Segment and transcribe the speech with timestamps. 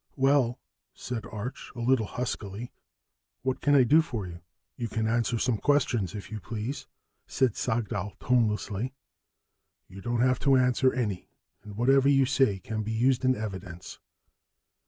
[0.15, 0.59] "Well,"
[0.95, 2.71] said Arch a little huskily,
[3.43, 4.41] "what can I do for you?"
[4.75, 6.87] "You can answer some questions, if you please,"
[7.27, 8.95] said Sagdahl tonelessly.
[9.87, 11.29] "You don't have to answer any,
[11.61, 13.99] and whatever you say can be used in evidence."